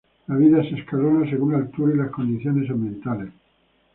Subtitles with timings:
[0.25, 3.29] La vida se escalona según la altura y las condiciones ambientales.